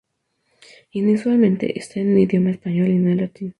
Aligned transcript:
Inusualmente, 0.93 1.77
está 1.77 1.99
en 1.99 2.17
idioma 2.17 2.49
español 2.49 2.87
y 2.87 2.95
no 2.97 3.11
en 3.11 3.17
latín. 3.17 3.49